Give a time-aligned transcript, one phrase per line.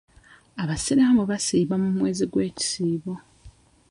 [0.61, 3.13] Abasiraamu basiiba mu mwezi gw'ekisiibo.